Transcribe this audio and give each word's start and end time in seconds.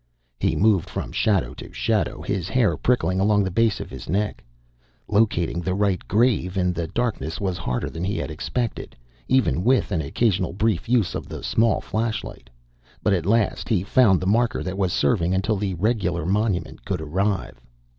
He 0.39 0.55
moved 0.55 0.89
from 0.89 1.11
shadow 1.11 1.53
to 1.53 1.71
shadow, 1.71 2.23
his 2.23 2.49
hair 2.49 2.75
prickling 2.75 3.19
along 3.19 3.43
the 3.43 3.51
base 3.51 3.79
of 3.79 3.91
his 3.91 4.09
neck. 4.09 4.43
Locating 5.07 5.61
the 5.61 5.75
right 5.75 5.99
grave 6.07 6.57
in 6.57 6.73
the 6.73 6.87
darkness 6.87 7.39
was 7.39 7.59
harder 7.59 7.87
than 7.87 8.03
he 8.03 8.17
had 8.17 8.31
expected, 8.31 8.95
even 9.27 9.63
with 9.63 9.91
an 9.91 10.01
occasional 10.01 10.53
brief 10.53 10.89
use 10.89 11.13
of 11.13 11.29
the 11.29 11.43
small 11.43 11.81
flashlight. 11.81 12.49
But 13.03 13.13
at 13.13 13.27
last 13.27 13.69
he 13.69 13.83
found 13.83 14.19
the 14.19 14.25
marker 14.25 14.63
that 14.63 14.75
was 14.75 14.91
serving 14.91 15.35
until 15.35 15.57
the 15.57 15.75
regular 15.75 16.25
monument 16.25 16.83
could 16.83 16.99
arrive. 17.01 17.61